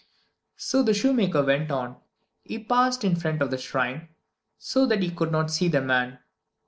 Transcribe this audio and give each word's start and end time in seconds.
So 0.57 0.81
the 0.81 0.95
shoemaker 0.95 1.43
went 1.43 1.69
on. 1.69 1.97
He 2.43 2.57
passed 2.57 3.03
in 3.03 3.15
front 3.15 3.39
of 3.39 3.51
the 3.51 3.59
shrine 3.59 4.09
so 4.57 4.87
that 4.87 5.03
he 5.03 5.11
could 5.11 5.31
not 5.31 5.51
see 5.51 5.67
the 5.67 5.79
man. 5.83 6.17